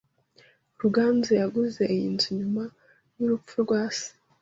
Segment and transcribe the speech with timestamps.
[0.79, 2.63] Ruganzu yaguze iyi nzu nyuma
[3.17, 4.09] y'urupfu rwa se.